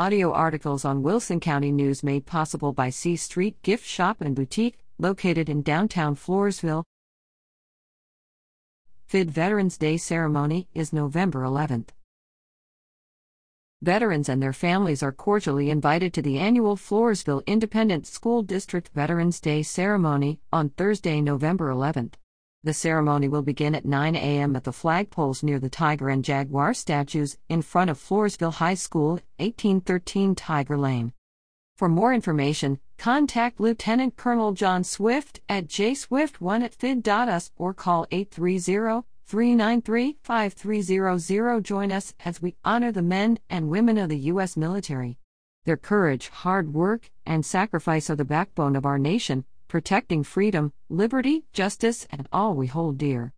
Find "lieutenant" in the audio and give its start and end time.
33.60-34.16